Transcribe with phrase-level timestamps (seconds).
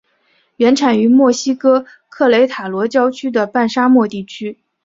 [0.55, 4.57] 原产于墨西哥克雷塔罗郊区的半沙漠地区。